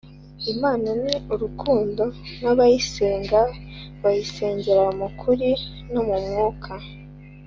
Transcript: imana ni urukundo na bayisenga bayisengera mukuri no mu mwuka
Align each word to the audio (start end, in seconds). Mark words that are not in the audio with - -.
imana 0.53 0.89
ni 1.03 1.13
urukundo 1.33 2.03
na 2.41 2.51
bayisenga 2.57 3.39
bayisengera 4.01 4.83
mukuri 5.01 5.49
no 5.91 6.01
mu 6.07 6.17
mwuka 6.25 6.71